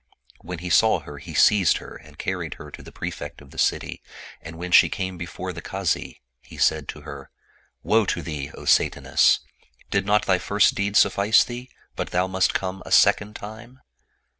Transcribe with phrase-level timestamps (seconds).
[0.39, 3.51] When he saw her, he seized her and carried her to the Pre fect of
[3.51, 4.01] the city;
[4.41, 7.29] and when she came before the Kazi, he said to her,"
[7.83, 9.41] Woe to thee, O Sataness;
[9.91, 13.79] did not thy first deed suf fice thee, but thou must come a second time?